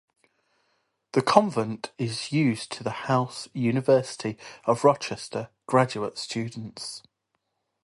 [1.11, 4.35] The convent is used to house University
[4.65, 7.03] of Rochester graduate students.